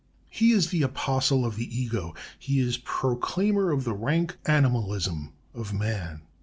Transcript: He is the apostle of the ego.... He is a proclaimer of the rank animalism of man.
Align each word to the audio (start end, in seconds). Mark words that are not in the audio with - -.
He 0.31 0.51
is 0.51 0.71
the 0.71 0.81
apostle 0.81 1.45
of 1.45 1.57
the 1.57 1.79
ego.... 1.79 2.15
He 2.39 2.59
is 2.59 2.77
a 2.77 2.81
proclaimer 2.81 3.69
of 3.69 3.83
the 3.83 3.93
rank 3.93 4.35
animalism 4.47 5.33
of 5.53 5.75
man. 5.75 6.23